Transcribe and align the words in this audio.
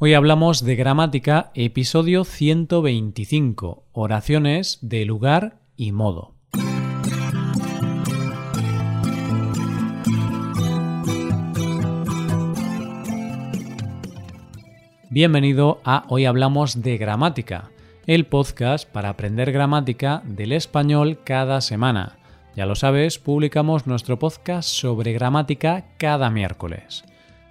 Hoy 0.00 0.14
hablamos 0.14 0.62
de 0.62 0.76
gramática, 0.76 1.50
episodio 1.54 2.22
125, 2.22 3.82
oraciones 3.90 4.78
de 4.80 5.04
lugar 5.04 5.58
y 5.76 5.90
modo. 5.90 6.36
Bienvenido 15.10 15.80
a 15.82 16.04
Hoy 16.08 16.26
Hablamos 16.26 16.80
de 16.80 16.96
Gramática, 16.96 17.72
el 18.06 18.26
podcast 18.26 18.88
para 18.88 19.08
aprender 19.08 19.50
gramática 19.50 20.22
del 20.24 20.52
español 20.52 21.18
cada 21.24 21.60
semana. 21.60 22.18
Ya 22.54 22.66
lo 22.66 22.76
sabes, 22.76 23.18
publicamos 23.18 23.88
nuestro 23.88 24.16
podcast 24.16 24.68
sobre 24.68 25.12
gramática 25.12 25.86
cada 25.98 26.30
miércoles. 26.30 27.02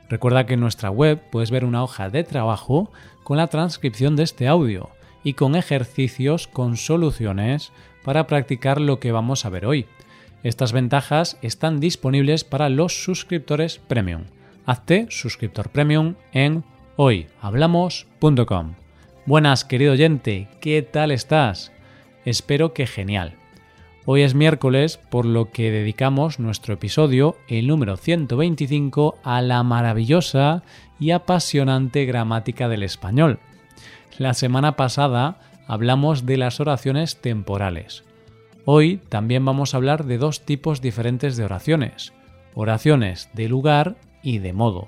Recuerda 0.10 0.46
que 0.46 0.54
en 0.54 0.62
nuestra 0.62 0.90
web 0.90 1.22
puedes 1.32 1.52
ver 1.52 1.66
una 1.66 1.84
hoja 1.84 2.10
de 2.10 2.24
trabajo 2.24 2.92
con 3.24 3.38
la 3.38 3.48
transcripción 3.48 4.16
de 4.16 4.24
este 4.24 4.48
audio 4.48 4.90
y 5.24 5.34
con 5.34 5.56
ejercicios 5.56 6.48
con 6.48 6.78
soluciones 6.78 7.72
para 8.04 8.28
practicar 8.28 8.80
lo 8.80 9.00
que 9.00 9.12
vamos 9.12 9.46
a 9.46 9.50
ver 9.50 9.66
hoy. 9.66 9.86
Estas 10.44 10.72
ventajas 10.72 11.38
están 11.42 11.80
disponibles 11.80 12.44
para 12.44 12.70
los 12.70 13.04
suscriptores 13.04 13.80
premium. 13.80 14.24
Hazte 14.66 15.08
suscriptor 15.10 15.70
premium 15.70 16.16
en 16.32 16.64
hoyhablamos.com. 16.96 18.76
Buenas, 19.26 19.66
querido 19.66 19.94
oyente, 19.94 20.48
¿qué 20.62 20.82
tal 20.82 21.12
estás? 21.12 21.74
Espero 22.24 22.74
que 22.74 22.88
genial. 22.88 23.36
Hoy 24.10 24.22
es 24.22 24.36
miércoles, 24.36 25.02
por 25.10 25.26
lo 25.26 25.52
que 25.52 25.70
dedicamos 25.70 26.40
nuestro 26.40 26.76
episodio, 26.76 27.36
el 27.50 27.68
número 27.68 27.98
125, 27.98 29.18
a 29.22 29.42
la 29.42 29.62
maravillosa 29.64 30.64
y 30.98 31.12
apasionante 31.12 32.06
gramática 32.06 32.70
del 32.70 32.84
español. 32.84 33.40
La 34.18 34.34
semana 34.34 34.78
pasada 34.78 35.42
hablamos 35.68 36.26
de 36.26 36.38
las 36.38 36.62
oraciones 36.62 37.20
temporales. 37.20 38.06
Hoy 38.64 39.02
también 39.10 39.44
vamos 39.44 39.74
a 39.74 39.78
hablar 39.78 40.06
de 40.06 40.18
dos 40.18 40.46
tipos 40.46 40.80
diferentes 40.80 41.36
de 41.36 41.44
oraciones, 41.44 42.14
oraciones 42.56 43.30
de 43.34 43.50
lugar 43.50 43.98
y 44.24 44.38
de 44.38 44.54
modo. 44.54 44.88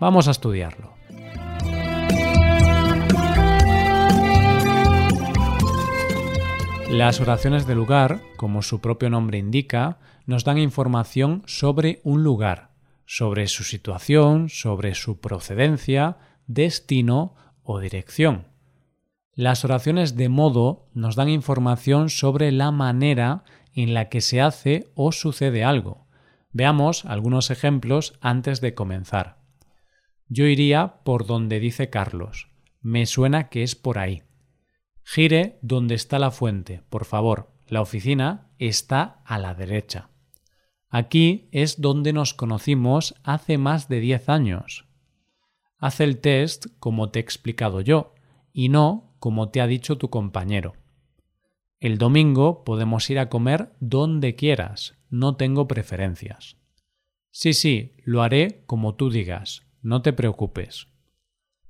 Vamos 0.00 0.26
a 0.26 0.30
estudiarlo. 0.30 0.94
Las 6.94 7.20
oraciones 7.20 7.66
de 7.66 7.74
lugar, 7.74 8.20
como 8.36 8.62
su 8.62 8.80
propio 8.80 9.10
nombre 9.10 9.36
indica, 9.36 9.98
nos 10.26 10.44
dan 10.44 10.58
información 10.58 11.42
sobre 11.44 12.00
un 12.04 12.22
lugar, 12.22 12.70
sobre 13.04 13.48
su 13.48 13.64
situación, 13.64 14.48
sobre 14.48 14.94
su 14.94 15.18
procedencia, 15.18 16.18
destino 16.46 17.34
o 17.64 17.80
dirección. 17.80 18.46
Las 19.34 19.64
oraciones 19.64 20.14
de 20.14 20.28
modo 20.28 20.88
nos 20.94 21.16
dan 21.16 21.28
información 21.30 22.10
sobre 22.10 22.52
la 22.52 22.70
manera 22.70 23.42
en 23.74 23.92
la 23.92 24.08
que 24.08 24.20
se 24.20 24.40
hace 24.40 24.92
o 24.94 25.10
sucede 25.10 25.64
algo. 25.64 26.06
Veamos 26.52 27.06
algunos 27.06 27.50
ejemplos 27.50 28.16
antes 28.20 28.60
de 28.60 28.74
comenzar. 28.74 29.38
Yo 30.28 30.44
iría 30.46 31.00
por 31.02 31.26
donde 31.26 31.58
dice 31.58 31.90
Carlos. 31.90 32.50
Me 32.82 33.04
suena 33.06 33.48
que 33.48 33.64
es 33.64 33.74
por 33.74 33.98
ahí. 33.98 34.22
Gire 35.04 35.58
donde 35.62 35.94
está 35.94 36.18
la 36.18 36.30
fuente, 36.30 36.82
por 36.88 37.04
favor. 37.04 37.52
La 37.66 37.80
oficina 37.80 38.50
está 38.58 39.22
a 39.24 39.38
la 39.38 39.54
derecha. 39.54 40.10
Aquí 40.88 41.48
es 41.52 41.80
donde 41.80 42.12
nos 42.12 42.34
conocimos 42.34 43.14
hace 43.22 43.58
más 43.58 43.88
de 43.88 44.00
10 44.00 44.28
años. 44.28 44.86
Haz 45.78 46.00
el 46.00 46.20
test 46.20 46.66
como 46.78 47.10
te 47.10 47.18
he 47.18 47.22
explicado 47.22 47.80
yo 47.80 48.14
y 48.52 48.68
no 48.68 49.14
como 49.18 49.50
te 49.50 49.60
ha 49.60 49.66
dicho 49.66 49.98
tu 49.98 50.08
compañero. 50.08 50.74
El 51.80 51.98
domingo 51.98 52.64
podemos 52.64 53.10
ir 53.10 53.18
a 53.18 53.28
comer 53.28 53.74
donde 53.80 54.36
quieras, 54.36 54.94
no 55.10 55.36
tengo 55.36 55.68
preferencias. 55.68 56.56
Sí, 57.30 57.52
sí, 57.52 57.92
lo 58.04 58.22
haré 58.22 58.62
como 58.66 58.94
tú 58.94 59.10
digas, 59.10 59.66
no 59.82 60.00
te 60.00 60.12
preocupes. 60.12 60.88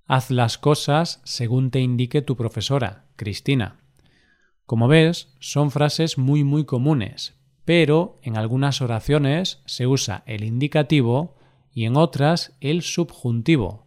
Haz 0.07 0.31
las 0.31 0.59
cosas 0.59 1.21
según 1.25 1.71
te 1.71 1.81
indique 1.81 2.21
tu 2.21 2.37
profesora, 2.37 3.07
Cristina. 3.17 3.81
Como 4.67 4.87
ves, 4.87 5.35
son 5.41 5.71
frases 5.71 6.19
muy 6.19 6.45
muy 6.45 6.65
comunes, 6.65 7.35
pero 7.65 8.19
en 8.23 8.37
algunas 8.37 8.83
oraciones 8.83 9.63
se 9.65 9.87
usa 9.87 10.23
el 10.27 10.45
indicativo 10.45 11.37
y 11.73 11.87
en 11.87 11.97
otras 11.97 12.57
el 12.61 12.83
subjuntivo. 12.83 13.87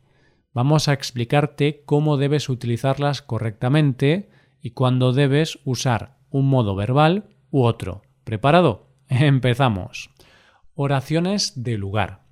Vamos 0.53 0.88
a 0.88 0.94
explicarte 0.94 1.83
cómo 1.85 2.17
debes 2.17 2.49
utilizarlas 2.49 3.22
correctamente 3.22 4.29
y 4.59 4.72
cuándo 4.72 5.13
debes 5.13 5.59
usar 5.66 6.17
un 6.31 6.49
modo 6.49 6.75
verbal 6.75 7.29
u 7.51 7.63
otro. 7.63 8.01
¿Preparado? 8.23 8.88
Empezamos. 9.07 10.09
Oraciones 10.73 11.63
de 11.63 11.78
lugar. 11.78 12.26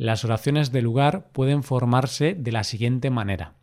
Las 0.00 0.24
oraciones 0.24 0.72
de 0.72 0.80
lugar 0.80 1.30
pueden 1.30 1.62
formarse 1.62 2.32
de 2.32 2.52
la 2.52 2.64
siguiente 2.64 3.10
manera. 3.10 3.56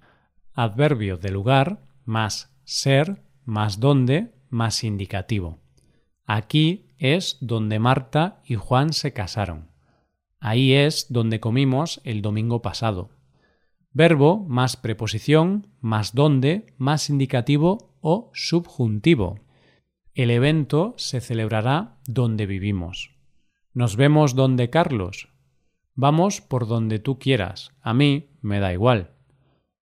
Adverbio 0.54 1.18
de 1.18 1.32
lugar 1.32 1.82
más 2.06 2.56
ser 2.64 3.24
más 3.44 3.80
donde 3.80 4.36
más 4.52 4.84
indicativo. 4.84 5.58
Aquí 6.28 6.92
es 7.00 7.40
donde 7.42 7.80
Marta 7.80 8.44
y 8.46 8.54
Juan 8.54 8.94
se 8.94 9.14
casaron. 9.14 9.72
Ahí 10.40 10.74
es 10.74 11.08
donde 11.10 11.40
comimos 11.40 12.02
el 12.04 12.22
domingo 12.22 12.62
pasado. 12.62 13.10
Verbo 13.92 14.46
más 14.48 14.78
preposición 14.78 15.66
más 15.82 16.14
donde 16.14 16.72
más 16.78 17.10
indicativo 17.10 17.96
o 18.00 18.30
subjuntivo. 18.36 19.40
El 20.14 20.30
evento 20.30 20.94
se 20.98 21.20
celebrará 21.20 21.98
donde 22.06 22.46
vivimos. 22.46 23.16
Nos 23.74 23.96
vemos 23.96 24.36
donde 24.36 24.70
Carlos. 24.70 25.30
Vamos 26.00 26.42
por 26.42 26.68
donde 26.68 27.00
tú 27.00 27.18
quieras, 27.18 27.72
a 27.82 27.92
mí 27.92 28.30
me 28.42 28.60
da 28.60 28.72
igual. 28.72 29.16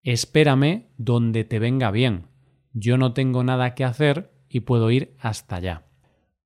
Espérame 0.05 0.87
donde 0.97 1.43
te 1.43 1.59
venga 1.59 1.91
bien. 1.91 2.29
Yo 2.73 2.97
no 2.99 3.15
tengo 3.15 3.43
nada 3.43 3.75
que 3.75 3.83
hacer 3.83 4.33
y 4.49 4.61
puedo 4.61 4.93
ir 4.93 5.17
hasta 5.19 5.57
allá. 5.57 5.87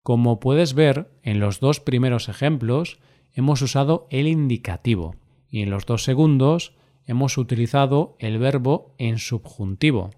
Como 0.02 0.40
puedes 0.40 0.72
ver, 0.72 1.10
en 1.22 1.38
los 1.38 1.60
dos 1.60 1.80
primeros 1.80 2.30
ejemplos 2.30 2.98
hemos 3.34 3.60
usado 3.60 4.06
el 4.10 4.26
indicativo 4.26 5.16
y 5.50 5.60
en 5.60 5.68
los 5.68 5.84
dos 5.84 6.02
segundos 6.02 6.74
hemos 7.04 7.36
utilizado 7.36 8.16
el 8.20 8.38
verbo 8.38 8.94
en 8.96 9.18
subjuntivo. 9.18 10.12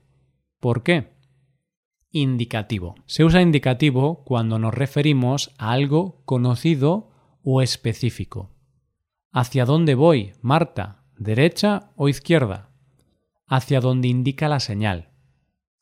¿Por 0.60 0.84
qué? 0.84 1.08
Indicativo. 2.12 2.94
Se 3.06 3.24
usa 3.24 3.42
indicativo 3.42 4.22
cuando 4.22 4.60
nos 4.60 4.74
referimos 4.74 5.52
a 5.58 5.72
algo 5.72 6.22
conocido 6.24 7.10
o 7.42 7.62
específico. 7.62 8.49
¿Hacia 9.32 9.64
dónde 9.64 9.94
voy, 9.94 10.32
Marta? 10.42 11.04
¿Derecha 11.16 11.92
o 11.94 12.08
izquierda? 12.08 12.70
Hacia 13.46 13.80
donde 13.80 14.08
indica 14.08 14.48
la 14.48 14.58
señal, 14.58 15.10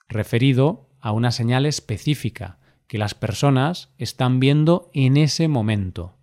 referido 0.06 0.90
a 1.00 1.12
una 1.12 1.32
señal 1.32 1.64
específica 1.64 2.58
que 2.86 2.98
las 2.98 3.14
personas 3.14 3.94
están 3.96 4.38
viendo 4.38 4.90
en 4.92 5.16
ese 5.16 5.48
momento. 5.48 6.18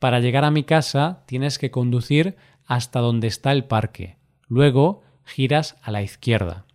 Para 0.00 0.18
llegar 0.18 0.44
a 0.44 0.50
mi 0.50 0.64
casa 0.64 1.22
tienes 1.28 1.60
que 1.60 1.70
conducir 1.70 2.36
hasta 2.64 2.98
donde 2.98 3.28
está 3.28 3.52
el 3.52 3.64
parque, 3.64 4.18
luego 4.48 5.02
giras 5.24 5.76
a 5.80 5.92
la 5.92 6.02
izquierda, 6.02 6.66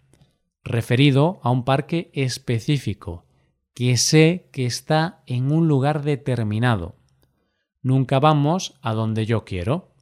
referido 0.63 1.41
a 1.43 1.51
un 1.51 1.65
parque 1.65 2.09
específico 2.13 3.25
que 3.73 3.97
sé 3.97 4.47
que 4.53 4.65
está 4.65 5.23
en 5.27 5.51
un 5.51 5.67
lugar 5.67 6.03
determinado 6.03 7.00
nunca 7.81 8.19
vamos 8.19 8.77
a 8.81 8.93
donde 8.93 9.25
yo 9.25 9.45
quiero, 9.45 9.93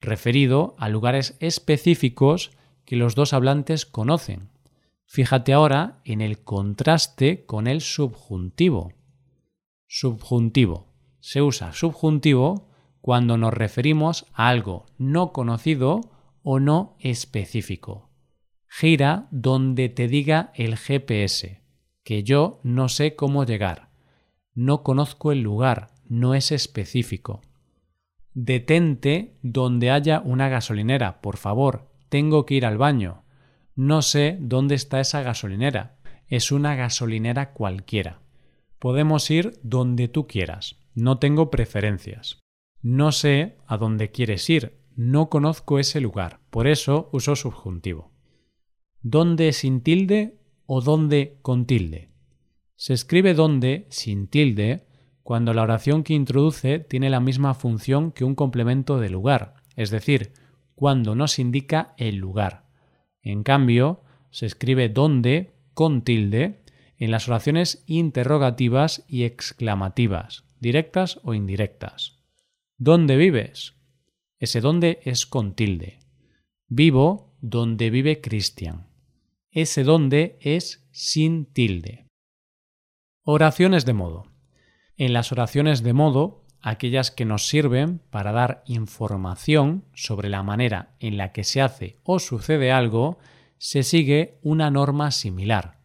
referido 0.00 0.74
a 0.78 0.88
lugares 0.88 1.36
específicos 1.40 2.52
que 2.84 2.96
los 2.96 3.14
dos 3.14 3.32
hablantes 3.32 3.86
conocen. 3.86 4.50
Fíjate 5.06 5.52
ahora 5.52 6.00
en 6.04 6.20
el 6.20 6.42
contraste 6.44 7.46
con 7.46 7.66
el 7.66 7.80
subjuntivo. 7.80 8.92
Subjuntivo. 9.86 10.86
Se 11.20 11.42
usa 11.42 11.72
subjuntivo 11.72 12.68
cuando 13.00 13.36
nos 13.36 13.54
referimos 13.54 14.26
a 14.34 14.48
algo 14.48 14.86
no 14.98 15.32
conocido 15.32 16.00
o 16.42 16.60
no 16.60 16.96
específico. 17.00 18.10
Gira 18.68 19.28
donde 19.30 19.88
te 19.88 20.08
diga 20.08 20.52
el 20.54 20.76
GPS, 20.76 21.62
que 22.04 22.22
yo 22.22 22.60
no 22.62 22.88
sé 22.88 23.16
cómo 23.16 23.44
llegar. 23.44 23.90
No 24.54 24.82
conozco 24.82 25.32
el 25.32 25.40
lugar, 25.40 25.90
no 26.08 26.34
es 26.34 26.52
específico. 26.52 27.42
Detente 28.34 29.36
donde 29.42 29.90
haya 29.90 30.20
una 30.24 30.48
gasolinera, 30.48 31.20
por 31.20 31.36
favor, 31.36 31.88
tengo 32.08 32.46
que 32.46 32.54
ir 32.54 32.66
al 32.66 32.78
baño. 32.78 33.24
No 33.74 34.02
sé 34.02 34.38
dónde 34.40 34.74
está 34.74 35.00
esa 35.00 35.22
gasolinera. 35.22 35.98
Es 36.26 36.52
una 36.52 36.74
gasolinera 36.74 37.52
cualquiera. 37.52 38.20
Podemos 38.78 39.30
ir 39.30 39.58
donde 39.62 40.08
tú 40.08 40.26
quieras. 40.26 40.76
No 40.94 41.18
tengo 41.18 41.50
preferencias. 41.50 42.40
No 42.82 43.12
sé 43.12 43.58
a 43.66 43.76
dónde 43.76 44.10
quieres 44.10 44.48
ir. 44.50 44.78
no 44.94 45.28
conozco 45.28 45.78
ese 45.78 46.00
lugar, 46.00 46.40
por 46.50 46.66
eso 46.66 47.08
uso 47.12 47.36
subjuntivo. 47.36 48.10
¿Dónde 49.00 49.52
sin 49.52 49.80
tilde 49.80 50.40
o 50.66 50.80
dónde 50.80 51.38
con 51.40 51.66
tilde? 51.66 52.10
Se 52.74 52.94
escribe 52.94 53.34
dónde 53.34 53.86
sin 53.90 54.26
tilde 54.26 54.87
cuando 55.28 55.52
la 55.52 55.62
oración 55.62 56.04
que 56.04 56.14
introduce 56.14 56.78
tiene 56.78 57.10
la 57.10 57.20
misma 57.20 57.52
función 57.52 58.12
que 58.12 58.24
un 58.24 58.34
complemento 58.34 58.98
de 58.98 59.10
lugar, 59.10 59.56
es 59.76 59.90
decir, 59.90 60.32
cuando 60.74 61.14
nos 61.14 61.38
indica 61.38 61.92
el 61.98 62.16
lugar. 62.16 62.64
En 63.20 63.42
cambio, 63.42 64.00
se 64.30 64.46
escribe 64.46 64.88
dónde 64.88 65.52
con 65.74 66.00
tilde 66.00 66.64
en 66.96 67.10
las 67.10 67.28
oraciones 67.28 67.84
interrogativas 67.84 69.04
y 69.06 69.24
exclamativas, 69.24 70.44
directas 70.60 71.20
o 71.24 71.34
indirectas. 71.34 72.22
¿Dónde 72.78 73.18
vives? 73.18 73.74
Ese 74.38 74.62
dónde 74.62 75.00
es 75.04 75.26
con 75.26 75.52
tilde. 75.52 75.98
Vivo 76.68 77.36
donde 77.42 77.90
vive 77.90 78.22
Cristian. 78.22 78.86
Ese 79.50 79.84
dónde 79.84 80.38
es 80.40 80.88
sin 80.90 81.44
tilde. 81.44 82.06
Oraciones 83.24 83.84
de 83.84 83.92
modo. 83.92 84.27
En 84.98 85.12
las 85.12 85.30
oraciones 85.30 85.84
de 85.84 85.92
modo, 85.92 86.44
aquellas 86.60 87.12
que 87.12 87.24
nos 87.24 87.46
sirven 87.46 88.00
para 88.10 88.32
dar 88.32 88.64
información 88.66 89.84
sobre 89.94 90.28
la 90.28 90.42
manera 90.42 90.96
en 90.98 91.16
la 91.16 91.30
que 91.32 91.44
se 91.44 91.60
hace 91.62 91.98
o 92.02 92.18
sucede 92.18 92.72
algo, 92.72 93.18
se 93.58 93.84
sigue 93.84 94.40
una 94.42 94.72
norma 94.72 95.12
similar. 95.12 95.78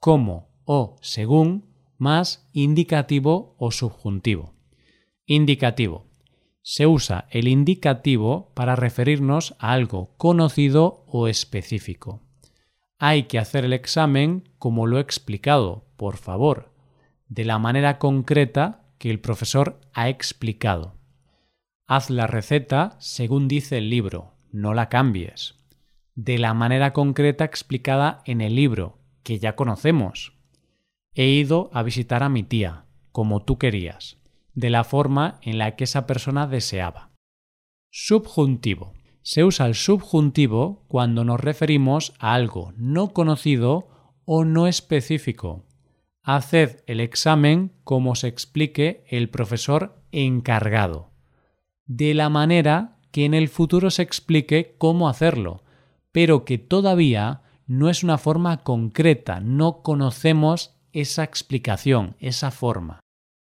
Como 0.00 0.48
o 0.64 0.96
según 1.00 1.72
más 1.96 2.48
indicativo 2.52 3.54
o 3.56 3.70
subjuntivo. 3.70 4.52
Indicativo. 5.26 6.06
Se 6.60 6.88
usa 6.88 7.28
el 7.30 7.46
indicativo 7.46 8.50
para 8.54 8.74
referirnos 8.74 9.54
a 9.60 9.72
algo 9.72 10.16
conocido 10.16 11.04
o 11.06 11.28
específico. 11.28 12.20
Hay 12.98 13.24
que 13.24 13.38
hacer 13.38 13.64
el 13.64 13.74
examen 13.74 14.48
como 14.58 14.88
lo 14.88 14.98
he 14.98 15.02
explicado, 15.02 15.84
por 15.96 16.16
favor, 16.16 16.73
de 17.28 17.44
la 17.44 17.58
manera 17.58 17.98
concreta 17.98 18.84
que 18.98 19.10
el 19.10 19.20
profesor 19.20 19.80
ha 19.92 20.08
explicado. 20.08 20.96
Haz 21.86 22.10
la 22.10 22.26
receta 22.26 22.96
según 22.98 23.48
dice 23.48 23.78
el 23.78 23.90
libro, 23.90 24.34
no 24.52 24.74
la 24.74 24.88
cambies. 24.88 25.56
De 26.14 26.38
la 26.38 26.54
manera 26.54 26.92
concreta 26.92 27.44
explicada 27.44 28.22
en 28.24 28.40
el 28.40 28.54
libro, 28.54 28.98
que 29.22 29.38
ya 29.38 29.56
conocemos. 29.56 30.36
He 31.14 31.26
ido 31.26 31.70
a 31.72 31.82
visitar 31.82 32.22
a 32.22 32.28
mi 32.28 32.42
tía, 32.42 32.84
como 33.12 33.44
tú 33.44 33.58
querías 33.58 34.18
de 34.54 34.70
la 34.70 34.84
forma 34.84 35.38
en 35.42 35.58
la 35.58 35.76
que 35.76 35.84
esa 35.84 36.06
persona 36.06 36.46
deseaba. 36.46 37.10
Subjuntivo. 37.90 38.94
Se 39.22 39.42
usa 39.42 39.66
el 39.66 39.74
subjuntivo 39.74 40.84
cuando 40.88 41.24
nos 41.24 41.40
referimos 41.40 42.12
a 42.18 42.34
algo 42.34 42.72
no 42.76 43.12
conocido 43.12 43.88
o 44.24 44.44
no 44.44 44.66
específico. 44.66 45.64
Haced 46.24 46.82
el 46.86 47.00
examen 47.00 47.72
como 47.84 48.14
se 48.14 48.28
explique 48.28 49.04
el 49.08 49.28
profesor 49.28 50.02
encargado, 50.10 51.10
de 51.86 52.14
la 52.14 52.30
manera 52.30 52.96
que 53.10 53.26
en 53.26 53.34
el 53.34 53.48
futuro 53.48 53.90
se 53.90 54.02
explique 54.02 54.74
cómo 54.78 55.08
hacerlo, 55.08 55.62
pero 56.12 56.44
que 56.46 56.56
todavía 56.56 57.42
no 57.66 57.90
es 57.90 58.02
una 58.02 58.16
forma 58.16 58.62
concreta, 58.62 59.40
no 59.40 59.82
conocemos 59.82 60.74
esa 60.92 61.24
explicación, 61.24 62.16
esa 62.20 62.50
forma. 62.50 63.00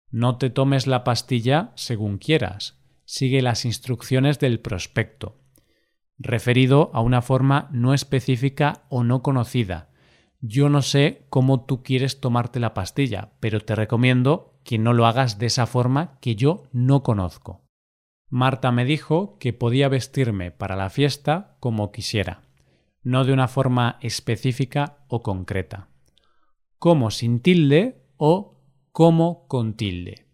No 0.10 0.38
te 0.38 0.50
tomes 0.50 0.88
la 0.88 1.04
pastilla 1.04 1.72
según 1.76 2.18
quieras. 2.18 2.82
Sigue 3.04 3.42
las 3.42 3.66
instrucciones 3.66 4.40
del 4.40 4.60
prospecto. 4.60 5.38
Referido 6.18 6.90
a 6.94 7.02
una 7.02 7.22
forma 7.22 7.70
no 7.72 7.94
específica 7.94 8.86
o 8.90 9.04
no 9.04 9.22
conocida. 9.22 9.90
Yo 10.48 10.70
no 10.70 10.84
sé 10.84 11.26
cómo 11.32 11.66
tú 11.66 11.82
quieres 11.82 12.20
tomarte 12.20 12.60
la 12.60 12.76
pastilla, 12.76 13.32
pero 13.40 13.62
te 13.62 13.74
recomiendo 13.74 14.60
que 14.64 14.78
no 14.78 14.94
lo 14.94 15.08
hagas 15.08 15.40
de 15.40 15.48
esa 15.48 15.66
forma 15.66 16.20
que 16.22 16.36
yo 16.36 16.66
no 16.72 17.02
conozco. 17.02 17.64
Marta 18.30 18.72
me 18.72 18.86
dijo 18.86 19.40
que 19.40 19.54
podía 19.54 19.90
vestirme 19.90 20.52
para 20.52 20.76
la 20.76 20.92
fiesta 20.92 21.58
como 21.60 21.92
quisiera, 21.92 22.44
no 23.02 23.24
de 23.24 23.34
una 23.34 23.48
forma 23.48 23.98
específica 24.02 25.00
o 25.08 25.24
concreta. 25.24 25.90
Como 26.78 27.10
sin 27.10 27.40
tilde 27.40 28.06
o 28.16 28.62
como 28.92 29.48
con 29.48 29.74
tilde. 29.74 30.28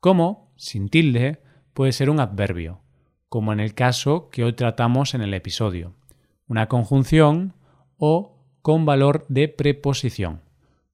Como, 0.00 0.52
sin 0.56 0.88
tilde, 0.88 1.40
puede 1.72 1.92
ser 1.92 2.10
un 2.10 2.18
adverbio, 2.18 2.80
como 3.28 3.52
en 3.52 3.60
el 3.60 3.74
caso 3.74 4.28
que 4.28 4.42
hoy 4.42 4.54
tratamos 4.54 5.14
en 5.14 5.22
el 5.22 5.34
episodio, 5.34 5.94
una 6.48 6.66
conjunción 6.66 7.54
o 7.96 8.31
con 8.62 8.86
valor 8.86 9.26
de 9.28 9.48
preposición. 9.48 10.40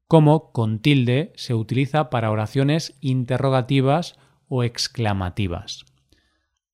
Como 0.06 0.52
con 0.52 0.80
tilde 0.80 1.32
se 1.36 1.54
utiliza 1.54 2.08
para 2.10 2.30
oraciones 2.30 2.96
interrogativas 3.00 4.18
o 4.48 4.64
exclamativas. 4.64 5.84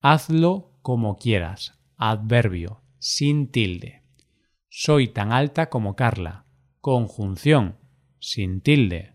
Hazlo 0.00 0.70
como 0.82 1.16
quieras, 1.16 1.78
adverbio, 1.96 2.80
sin 2.98 3.48
tilde. 3.48 4.02
Soy 4.68 5.08
tan 5.08 5.32
alta 5.32 5.68
como 5.68 5.96
Carla, 5.96 6.44
conjunción, 6.80 7.76
sin 8.20 8.60
tilde. 8.60 9.14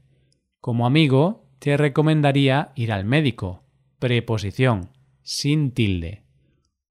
Como 0.59 0.85
amigo, 0.85 1.45
te 1.59 1.77
recomendaría 1.77 2.71
ir 2.75 2.91
al 2.91 3.05
médico. 3.05 3.63
Preposición, 3.99 4.89
sin 5.21 5.71
tilde. 5.71 6.23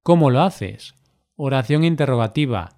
¿Cómo 0.02 0.30
lo 0.30 0.40
haces? 0.42 0.94
Oración 1.34 1.84
interrogativa, 1.84 2.76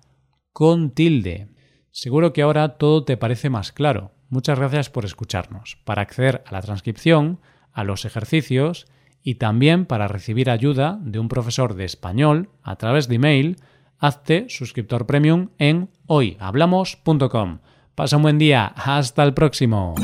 con 0.53 0.91
tilde. 0.91 1.50
Seguro 1.91 2.33
que 2.33 2.43
ahora 2.43 2.77
todo 2.77 3.05
te 3.05 3.17
parece 3.17 3.51
más 3.51 3.73
claro. 3.73 4.13
Muchas 4.29 4.59
gracias 4.59 4.91
por 4.91 5.05
escucharnos. 5.05 5.79
Para 5.85 6.03
acceder 6.03 6.45
a 6.47 6.53
la 6.53 6.63
transcripción, 6.63 7.41
a 7.73 7.85
los 7.85 8.05
ejercicios 8.05 8.87
y 9.23 9.35
también 9.37 9.87
para 9.87 10.09
recibir 10.09 10.51
ayuda 10.51 10.99
de 11.03 11.19
un 11.19 11.29
profesor 11.29 11.75
de 11.75 11.85
español 11.85 12.51
a 12.63 12.77
través 12.77 13.09
de 13.09 13.17
email, 13.17 13.57
hazte 13.99 14.47
suscriptor 14.49 15.07
premium 15.07 15.49
en 15.59 15.91
hoyhablamos.com. 16.07 17.59
Pasa 17.95 18.17
un 18.17 18.23
buen 18.23 18.39
día. 18.39 18.67
Hasta 18.77 19.23
el 19.25 19.35
próximo. 19.35 19.95